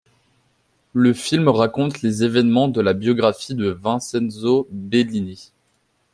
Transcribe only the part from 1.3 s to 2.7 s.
raconte les évènements